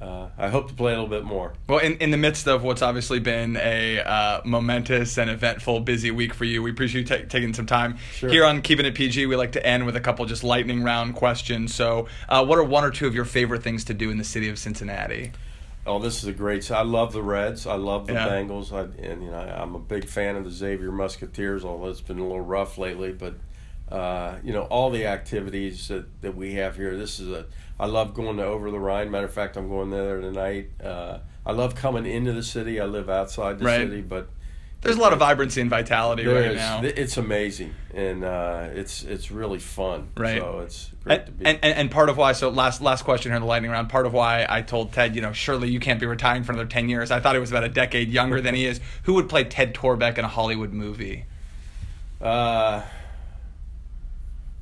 uh, 0.00 0.28
I 0.38 0.48
hope 0.48 0.68
to 0.68 0.74
play 0.74 0.92
a 0.92 0.94
little 0.94 1.08
bit 1.10 1.24
more. 1.24 1.54
well, 1.68 1.78
in, 1.80 1.96
in 1.98 2.10
the 2.10 2.16
midst 2.16 2.46
of 2.46 2.62
what's 2.62 2.82
obviously 2.82 3.18
been 3.18 3.56
a 3.56 3.98
uh, 4.00 4.40
momentous 4.44 5.18
and 5.18 5.28
eventful, 5.28 5.80
busy 5.80 6.10
week 6.10 6.34
for 6.34 6.44
you, 6.44 6.62
we 6.62 6.70
appreciate 6.70 7.10
you 7.10 7.16
ta- 7.18 7.24
taking 7.28 7.52
some 7.54 7.66
time 7.66 7.98
Sure. 8.12 8.30
here 8.30 8.44
on 8.44 8.62
Keeping 8.62 8.86
It 8.86 8.94
PG. 8.94 9.26
We 9.26 9.36
like 9.36 9.52
to 9.52 9.66
end 9.66 9.86
with 9.86 9.96
a 9.96 10.00
couple 10.00 10.24
just 10.26 10.44
lightning 10.44 10.82
round 10.84 11.14
questions. 11.16 11.74
So, 11.74 12.06
uh, 12.28 12.44
what 12.44 12.58
are 12.58 12.64
one 12.64 12.84
or 12.84 12.90
two 12.90 13.06
of 13.06 13.14
your 13.14 13.24
favorite 13.24 13.62
things 13.62 13.84
to 13.84 13.94
do 13.94 14.10
in 14.10 14.18
the 14.18 14.24
city 14.24 14.48
of 14.48 14.58
Cincinnati? 14.58 15.32
Oh, 15.86 15.98
this 15.98 16.18
is 16.22 16.28
a 16.28 16.32
great. 16.32 16.70
I 16.70 16.82
love 16.82 17.12
the 17.14 17.22
Reds. 17.22 17.66
I 17.66 17.76
love 17.76 18.06
the 18.06 18.12
Yeah. 18.12 18.28
Bengals. 18.28 18.72
I, 18.72 18.82
and 19.02 19.22
you 19.22 19.30
know, 19.30 19.38
I'm 19.38 19.74
a 19.74 19.78
big 19.78 20.04
fan 20.06 20.36
of 20.36 20.44
the 20.44 20.50
Xavier 20.50 20.92
Musketeers. 20.92 21.64
Although 21.64 21.88
it's 21.88 22.02
been 22.02 22.18
a 22.18 22.22
little 22.22 22.42
rough 22.42 22.76
lately, 22.76 23.10
but 23.12 23.34
uh, 23.90 24.36
you 24.44 24.52
know, 24.52 24.62
all 24.62 24.90
the 24.90 25.06
activities 25.06 25.88
that, 25.88 26.20
that 26.22 26.36
we 26.36 26.54
have 26.54 26.76
here. 26.76 26.96
This 26.96 27.20
is 27.20 27.30
a. 27.30 27.46
I 27.80 27.86
love 27.86 28.12
going 28.14 28.36
to 28.38 28.44
Over 28.44 28.70
the 28.70 28.78
Rhine. 28.80 29.10
Matter 29.10 29.26
of 29.26 29.32
fact, 29.32 29.56
I'm 29.56 29.68
going 29.68 29.90
there 29.90 30.20
tonight. 30.20 30.70
Uh, 30.82 31.18
I 31.46 31.52
love 31.52 31.74
coming 31.74 32.06
into 32.06 32.32
the 32.32 32.42
city. 32.42 32.80
I 32.80 32.84
live 32.86 33.08
outside 33.08 33.58
the 33.60 33.64
Right. 33.64 33.88
city, 33.88 34.00
but 34.02 34.28
There's 34.80 34.96
a 34.96 35.00
lot 35.00 35.12
of 35.12 35.18
vibrancy 35.20 35.60
and 35.60 35.70
vitality 35.70 36.26
right 36.26 36.54
now. 36.54 36.82
It's 36.82 37.16
amazing, 37.16 37.74
and 37.94 38.24
uh, 38.24 38.68
it's 38.74 39.02
it's 39.04 39.30
really 39.30 39.58
fun. 39.60 40.08
Right. 40.16 40.40
So 40.40 40.60
it's 40.60 40.90
great 41.04 41.18
And, 41.20 41.26
to 41.26 41.32
be. 41.32 41.46
and, 41.46 41.58
and 41.64 41.90
part 41.90 42.08
of 42.10 42.16
why 42.16 42.32
so 42.32 42.48
last 42.50 42.80
last 42.82 43.04
question 43.04 43.30
here 43.30 43.36
in 43.36 43.42
the 43.42 43.48
lightning 43.48 43.70
round 43.70 43.88
part 43.88 44.06
of 44.06 44.12
why 44.12 44.44
I 44.48 44.62
told 44.62 44.92
Ted 44.92 45.14
you 45.16 45.22
know 45.22 45.32
surely 45.32 45.68
you 45.70 45.80
can't 45.80 45.98
be 46.00 46.06
retiring 46.06 46.42
for 46.44 46.52
another 46.52 46.68
10 46.68 46.88
years 46.88 47.10
I 47.10 47.18
thought 47.20 47.34
he 47.34 47.40
was 47.40 47.50
about 47.50 47.64
a 47.64 47.68
decade 47.68 48.08
younger 48.10 48.40
than 48.40 48.54
he 48.54 48.66
is 48.66 48.80
who 49.04 49.14
would 49.14 49.28
play 49.28 49.42
Ted 49.44 49.72
Torbeck 49.74 50.18
in 50.18 50.24
a 50.24 50.28
Hollywood 50.28 50.72
movie 50.72 51.24
Uh, 52.20 52.82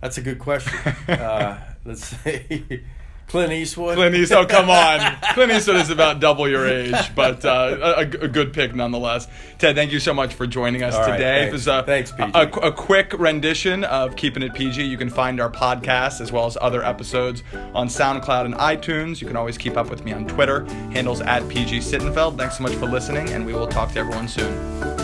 that's 0.01 0.19
a 0.19 0.23
good 0.23 0.39
question. 0.39 0.73
uh, 1.09 1.59
let's 1.85 2.07
say 2.07 2.83
Clint 3.29 3.53
Eastwood. 3.53 3.97
Clint 3.97 4.15
Eastwood. 4.15 4.45
Oh 4.45 4.47
come 4.47 4.71
on. 4.71 5.17
Clint 5.35 5.51
Eastwood 5.51 5.77
is 5.77 5.91
about 5.91 6.21
double 6.21 6.49
your 6.49 6.67
age 6.69 6.95
but 7.15 7.45
uh, 7.45 7.95
a, 7.97 8.01
a 8.03 8.29
good 8.29 8.53
pick 8.53 8.75
nonetheless. 8.75 9.27
Ted 9.59 9.75
thank 9.75 9.91
you 9.91 9.99
so 9.99 10.15
much 10.15 10.35
for 10.35 10.47
joining 10.47 10.83
us 10.83 10.95
All 10.95 11.01
right, 11.01 11.13
today. 11.13 11.39
Thanks. 11.41 11.49
it 11.49 11.53
was 11.53 11.67
a, 11.67 11.83
Thanks, 11.83 12.13
PG. 12.13 12.31
a, 12.35 12.49
a 12.69 12.73
quick 12.73 13.13
rendition 13.19 13.83
of 13.85 14.15
Keeping 14.15 14.43
It 14.43 14.55
PG 14.55 14.85
you 14.85 14.97
can 14.97 15.11
find 15.11 15.41
our 15.41 15.51
podcast 15.51 16.21
as 16.21 16.31
well 16.31 16.47
as 16.47 16.57
other 16.61 16.85
episodes 16.85 17.43
on 17.75 17.89
SoundCloud 17.89 18.45
and 18.45 18.55
iTunes. 18.55 19.21
You 19.21 19.27
can 19.27 19.37
always 19.37 19.59
keep 19.59 19.77
up 19.77 19.91
with 19.91 20.05
me 20.05 20.13
on 20.13 20.27
Twitter. 20.29 20.65
Handles 20.93 21.21
at 21.21 21.49
PG 21.49 21.81
Sittenfeld. 21.81 22.39
Thanks 22.39 22.59
so 22.59 22.63
much 22.63 22.75
for 22.75 22.87
listening 22.87 23.29
and 23.31 23.45
we 23.45 23.55
will 23.55 23.67
talk 23.67 23.93
to 23.93 23.99
everyone 23.99 24.29
soon 24.29 24.96